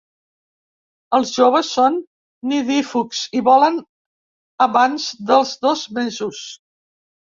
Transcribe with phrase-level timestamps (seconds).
[1.17, 1.99] Els joves són
[2.53, 3.81] nidífugs i volen
[4.71, 6.47] abans dels dos mesos.